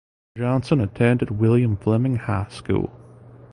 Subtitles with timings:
[0.35, 2.89] Johnson attended William Fleming High School.